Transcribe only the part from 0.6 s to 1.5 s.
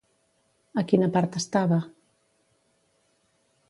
A quina part